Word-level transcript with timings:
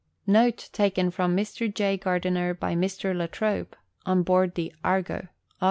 NOTE 0.25 0.67
TAKEN 0.73 1.11
FROM 1.11 1.37
MR. 1.37 1.71
J. 1.71 1.95
GARDINER 1.95 2.55
BY 2.55 2.73
MR. 2.73 3.15
LA 3.15 3.27
TROBE, 3.27 3.75
ON 4.07 4.23
BOARD 4.23 4.55
THE" 4.55 4.73
ARGO," 4.83 5.27
AUG. 5.27 5.29